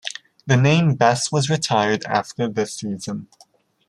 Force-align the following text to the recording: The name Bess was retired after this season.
The 0.47 0.57
name 0.57 0.95
Bess 0.95 1.31
was 1.31 1.47
retired 1.47 2.03
after 2.05 2.47
this 2.47 2.73
season. 2.73 3.27